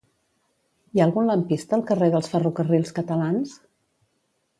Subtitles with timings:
[0.95, 3.53] Hi ha algun lampista al carrer dels Ferrocarrils Catalans?